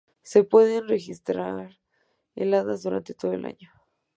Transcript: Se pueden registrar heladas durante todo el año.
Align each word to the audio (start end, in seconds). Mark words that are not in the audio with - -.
Se 0.23 0.43
pueden 0.43 0.87
registrar 0.87 1.77
heladas 2.33 2.81
durante 2.81 3.13
todo 3.13 3.33
el 3.33 3.45
año. 3.45 3.69